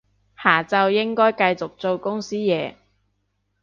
[0.35, 2.73] 下晝應該繼續做公司嘢